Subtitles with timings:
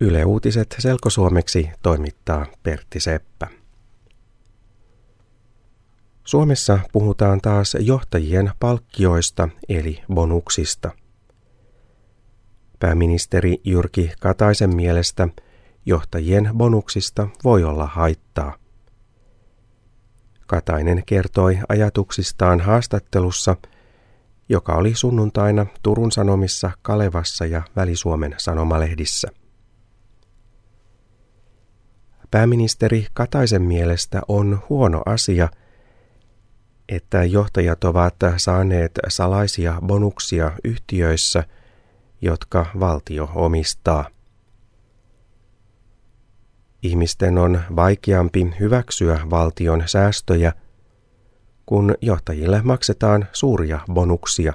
[0.00, 3.48] Yle Uutiset selkosuomeksi toimittaa Pertti Seppä.
[6.24, 10.90] Suomessa puhutaan taas johtajien palkkioista eli bonuksista.
[12.78, 15.28] Pääministeri Jyrki Kataisen mielestä
[15.86, 18.54] johtajien bonuksista voi olla haittaa.
[20.46, 23.56] Katainen kertoi ajatuksistaan haastattelussa,
[24.48, 29.28] joka oli sunnuntaina Turun Sanomissa, Kalevassa ja Välisuomen sanomalehdissä.
[32.30, 35.48] Pääministeri Kataisen mielestä on huono asia,
[36.88, 41.44] että johtajat ovat saaneet salaisia bonuksia yhtiöissä,
[42.20, 44.08] jotka valtio omistaa.
[46.82, 50.52] Ihmisten on vaikeampi hyväksyä valtion säästöjä,
[51.66, 54.52] kun johtajille maksetaan suuria bonuksia.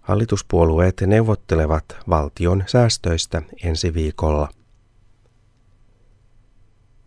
[0.00, 4.48] Hallituspuolueet neuvottelevat valtion säästöistä ensi viikolla.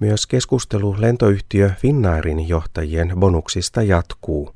[0.00, 4.54] Myös keskustelu lentoyhtiö Finnairin johtajien bonuksista jatkuu.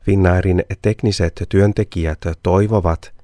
[0.00, 3.14] Finnairin tekniset työntekijät toivovat,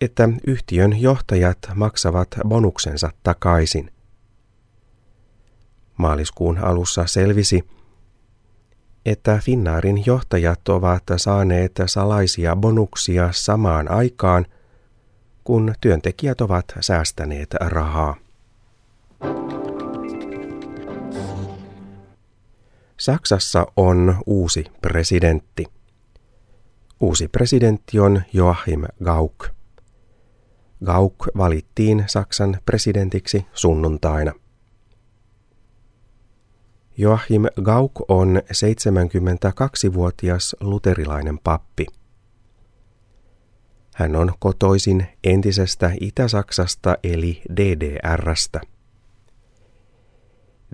[0.00, 3.90] että yhtiön johtajat maksavat bonuksensa takaisin.
[5.96, 7.64] Maaliskuun alussa selvisi,
[9.06, 14.46] että Finnairin johtajat ovat saaneet salaisia bonuksia samaan aikaan,
[15.44, 18.23] kun työntekijät ovat säästäneet rahaa.
[23.04, 25.64] Saksassa on uusi presidentti.
[27.00, 29.50] Uusi presidentti on Joachim Gauck.
[30.84, 34.32] Gauck valittiin Saksan presidentiksi sunnuntaina.
[36.96, 41.86] Joachim Gauck on 72-vuotias luterilainen pappi.
[43.94, 48.60] Hän on kotoisin entisestä Itä-Saksasta eli DDRstä.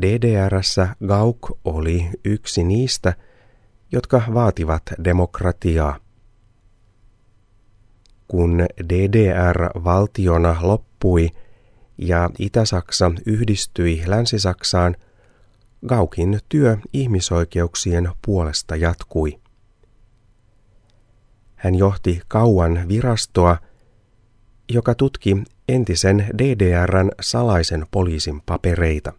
[0.02, 3.14] DDRssä Gauck oli yksi niistä,
[3.92, 5.96] jotka vaativat demokratiaa.
[8.28, 11.28] Kun DDR valtiona loppui
[11.98, 14.96] ja Itä-Saksa yhdistyi Länsi-Saksaan,
[15.86, 19.40] Gaukin työ ihmisoikeuksien puolesta jatkui.
[21.54, 23.56] Hän johti kauan virastoa,
[24.72, 25.36] joka tutki
[25.68, 29.12] entisen DDRn salaisen poliisin papereita.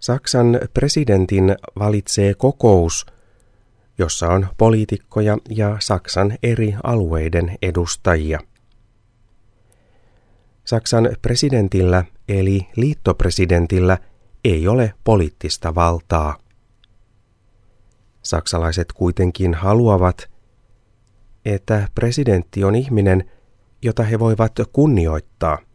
[0.00, 3.06] Saksan presidentin valitsee kokous,
[3.98, 8.40] jossa on poliitikkoja ja Saksan eri alueiden edustajia.
[10.64, 13.98] Saksan presidentillä eli liittopresidentillä
[14.44, 16.36] ei ole poliittista valtaa.
[18.22, 20.30] Saksalaiset kuitenkin haluavat,
[21.44, 23.30] että presidentti on ihminen,
[23.82, 25.58] jota he voivat kunnioittaa–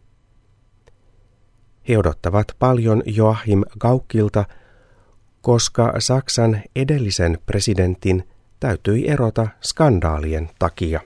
[1.89, 4.45] he odottavat paljon Joachim Gaukilta,
[5.41, 8.27] koska Saksan edellisen presidentin
[8.59, 11.01] täytyi erota skandaalien takia.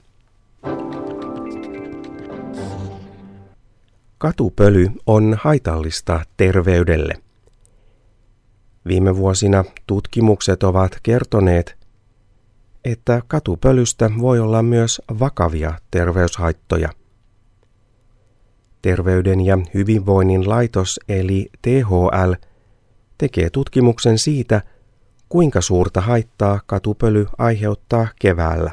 [4.18, 7.14] Katupöly on haitallista terveydelle.
[8.88, 11.78] Viime vuosina tutkimukset ovat kertoneet,
[12.86, 16.90] että katupölystä voi olla myös vakavia terveyshaittoja.
[18.82, 22.34] Terveyden ja hyvinvoinnin laitos eli THL
[23.18, 24.62] tekee tutkimuksen siitä,
[25.30, 28.72] kuinka suurta haittaa katupöly aiheuttaa keväällä.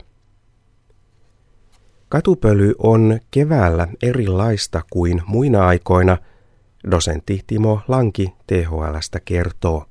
[2.08, 6.18] Katupöly on keväällä erilaista kuin muina aikoina,
[6.90, 9.84] dosentti Timo Lanki THLstä kertoo.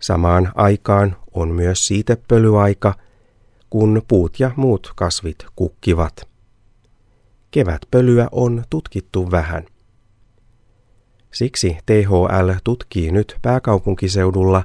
[0.00, 2.94] Samaan aikaan on myös siitepölyaika,
[3.70, 6.35] kun puut ja muut kasvit kukkivat.
[7.56, 9.66] Kevätpölyä on tutkittu vähän.
[11.32, 14.64] Siksi THL tutkii nyt pääkaupunkiseudulla,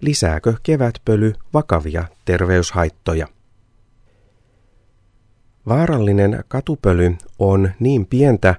[0.00, 3.26] lisääkö kevätpöly vakavia terveyshaittoja.
[5.68, 8.54] Vaarallinen katupöly on niin pientä,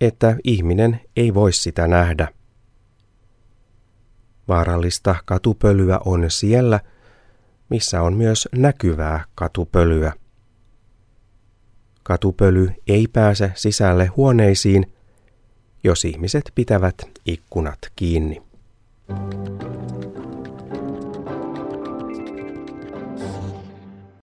[0.00, 2.28] että ihminen ei voi sitä nähdä.
[4.48, 6.80] Vaarallista katupölyä on siellä,
[7.70, 10.12] missä on myös näkyvää katupölyä.
[12.08, 14.92] Katupöly ei pääse sisälle huoneisiin,
[15.84, 16.94] jos ihmiset pitävät
[17.26, 18.42] ikkunat kiinni.